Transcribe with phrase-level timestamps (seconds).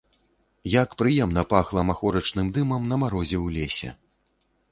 [0.75, 3.89] Як прыемна пахла махорачным дымам на марозе ў лесе.